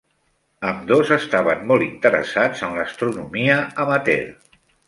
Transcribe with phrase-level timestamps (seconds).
[0.69, 4.29] Ambdós estaven molt interessats en l'astronomia amateur.